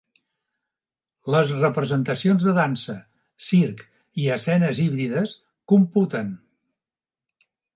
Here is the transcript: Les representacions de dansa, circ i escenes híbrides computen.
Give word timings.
Les 1.33 1.51
representacions 1.59 2.47
de 2.47 2.55
dansa, 2.59 2.95
circ 3.49 3.85
i 4.25 4.27
escenes 4.39 4.81
híbrides 4.87 5.35
computen. 5.75 6.33